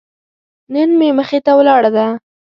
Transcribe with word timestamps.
نن 0.73 0.89
مې 0.99 1.09
مخې 1.17 1.39
ته 1.45 1.51
ولاړه 1.59 1.89
ده. 1.95 2.05